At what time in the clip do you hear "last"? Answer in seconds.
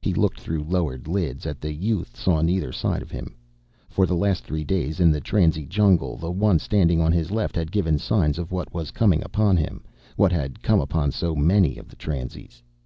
4.16-4.42